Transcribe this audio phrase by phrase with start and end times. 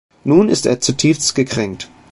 [0.23, 1.87] Nun ist er zutiefst gekränkt.